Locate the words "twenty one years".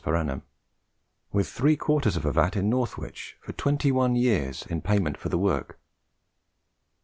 3.53-4.65